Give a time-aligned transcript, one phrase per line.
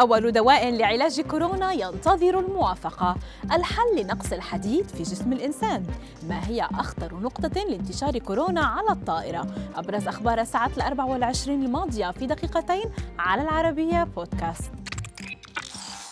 [0.00, 3.16] أول دواء لعلاج كورونا ينتظر الموافقة.
[3.52, 5.86] الحل لنقص الحديد في جسم الإنسان.
[6.28, 9.46] ما هي أخطر نقطة لانتشار كورونا على الطائرة؟
[9.76, 12.84] أبرز أخبار الساعة الأربع والعشرين الماضية في دقيقتين
[13.18, 14.83] على العربية بودكاست.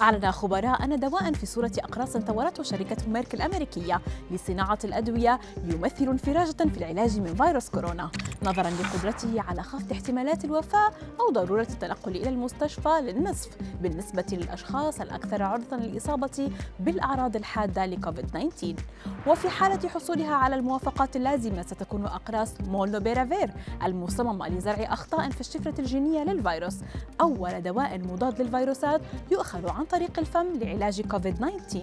[0.00, 6.68] أعلن خبراء أن دواء في صورة أقراص طورته شركة ميرك الأمريكية لصناعة الأدوية يمثل انفراجة
[6.68, 8.10] في العلاج من فيروس كورونا.
[8.42, 10.90] نظرا لقدرته على خفض احتمالات الوفاة
[11.20, 13.50] أو ضرورة التنقل إلى المستشفى للنصف
[13.82, 18.74] بالنسبة للأشخاص الأكثر عرضة للإصابة بالأعراض الحادة لكوفيد 19
[19.26, 23.50] وفي حالة حصولها على الموافقات اللازمة ستكون أقراص مولنوبيرافير
[23.84, 26.76] المصممة لزرع أخطاء في الشفرة الجينية للفيروس
[27.20, 31.82] أول دواء مضاد للفيروسات يؤخذ عن طريق الفم لعلاج كوفيد 19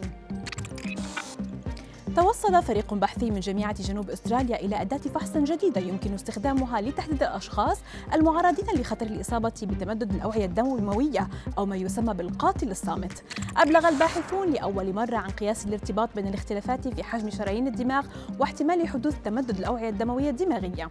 [2.15, 7.77] توصل فريق بحثي من جامعة جنوب أستراليا إلى أداة فحص جديدة يمكن استخدامها لتحديد الأشخاص
[8.13, 13.23] المعرضين لخطر الإصابة بتمدد الأوعية الدموية أو ما يسمى بالقاتل الصامت.
[13.57, 18.05] أبلغ الباحثون لأول مرة عن قياس الارتباط بين الاختلافات في حجم شرايين الدماغ
[18.40, 20.90] واحتمال حدوث تمدد الأوعية الدموية الدماغية.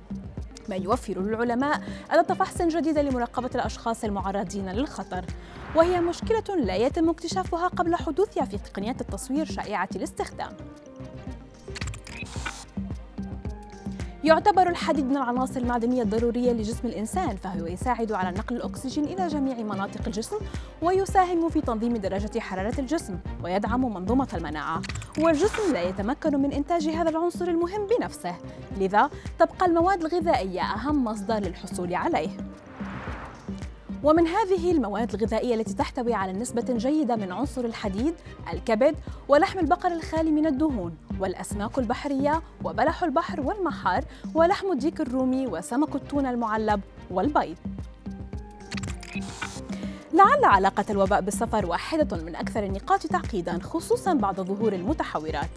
[0.69, 5.25] ما يوفر للعلماء أداة فحص جديدة لمراقبة الأشخاص المعرضين للخطر.
[5.77, 10.51] وهي مشكلة لا يتم اكتشافها قبل حدوثها في تقنيات التصوير شائعة الاستخدام.
[14.25, 19.57] يعتبر الحديد من العناصر المعدنية الضرورية لجسم الإنسان فهو يساعد على نقل الأكسجين إلى جميع
[19.57, 20.37] مناطق الجسم
[20.83, 24.83] ويساهم في تنظيم درجة حرارة الجسم ويدعم منظومة المناعة.
[25.19, 28.35] والجسم لا يتمكن من إنتاج هذا العنصر المهم بنفسه
[28.79, 32.31] لذا تبقى المواد الغذائية أهم مصدر للحصول عليه.
[34.05, 38.15] ومن هذه المواد الغذائية التي تحتوي على نسبة جيدة من عنصر الحديد
[38.53, 38.97] الكبد
[39.29, 40.97] ولحم البقر الخالي من الدهون.
[41.21, 47.57] والأسماك البحرية وبلح البحر والمحار ولحم الديك الرومي وسمك التونة المعلب والبيض.
[50.13, 55.51] لعل علاقة الوباء بالسفر واحدة من أكثر النقاط تعقيدا خصوصا بعد ظهور المتحورات.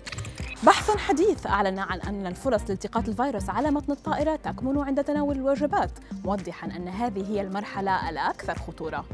[0.63, 5.91] بحث حديث أعلن عن أن الفرص لالتقاط الفيروس على متن الطائرة تكمن عند تناول الوجبات
[6.25, 9.06] موضحا أن هذه هي المرحلة الأكثر خطورة.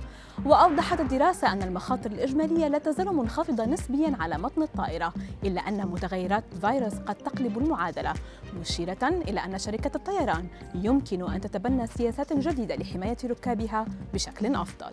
[0.45, 6.43] وأوضحت الدراسة أن المخاطر الإجمالية لا تزال منخفضة نسبيا على متن الطائرة إلا أن متغيرات
[6.61, 8.13] فيروس قد تقلب المعادلة
[8.59, 14.91] مشيرة إلى أن شركة الطيران يمكن أن تتبنى سياسات جديدة لحماية ركابها بشكل أفضل.